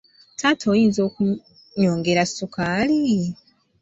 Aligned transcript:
Taata, 0.39 0.65
oyinza 0.73 0.99
okunyongera 1.07 2.23
sukaali? 2.35 2.99